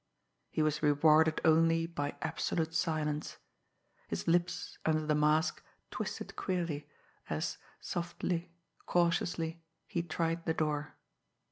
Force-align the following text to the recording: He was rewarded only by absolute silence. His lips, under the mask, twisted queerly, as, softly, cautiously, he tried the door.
He 0.49 0.63
was 0.63 0.81
rewarded 0.81 1.41
only 1.45 1.85
by 1.85 2.15
absolute 2.23 2.73
silence. 2.73 3.37
His 4.07 4.27
lips, 4.27 4.79
under 4.83 5.05
the 5.05 5.13
mask, 5.13 5.61
twisted 5.91 6.35
queerly, 6.35 6.89
as, 7.29 7.59
softly, 7.79 8.49
cautiously, 8.87 9.61
he 9.85 10.01
tried 10.01 10.47
the 10.47 10.55
door. 10.55 10.95